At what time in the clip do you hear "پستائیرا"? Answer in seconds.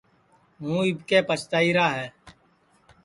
1.27-1.87